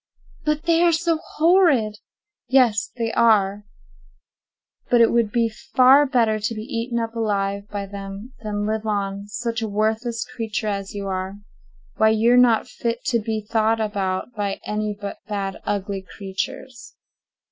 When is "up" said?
6.97-7.15